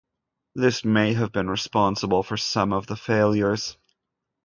This 0.55 0.83
may 0.83 1.13
have 1.13 1.31
been 1.31 1.47
responsible 1.47 2.23
for 2.23 2.35
some 2.35 2.73
of 2.73 2.87
the 2.87 2.95
failures. 2.95 3.77